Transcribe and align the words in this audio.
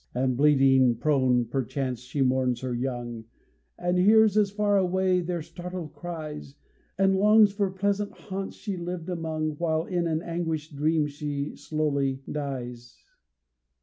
And, 0.15 0.35
bleeding 0.35 0.95
prone, 0.95 1.45
perchance 1.45 1.99
she 1.99 2.23
mourns 2.23 2.61
her 2.61 2.73
young, 2.73 3.25
And 3.77 3.99
hears, 3.99 4.35
as 4.35 4.49
far 4.49 4.75
away, 4.79 5.21
their 5.21 5.43
startled 5.43 5.93
cries, 5.93 6.55
And 6.97 7.15
longs 7.15 7.51
for 7.51 7.69
pleasant 7.69 8.11
haunts 8.13 8.55
she 8.55 8.77
lived 8.77 9.09
among, 9.09 9.51
While 9.57 9.85
in 9.85 10.07
an 10.07 10.23
anguished 10.23 10.75
dream 10.75 11.05
she 11.05 11.55
slowly 11.55 12.23
dies. 12.31 12.97